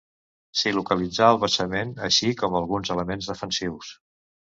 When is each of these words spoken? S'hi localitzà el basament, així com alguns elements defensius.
S'hi 0.59 0.71
localitzà 0.77 1.27
el 1.33 1.37
basament, 1.43 1.91
així 2.07 2.31
com 2.39 2.57
alguns 2.61 2.91
elements 2.97 3.29
defensius. 3.33 3.93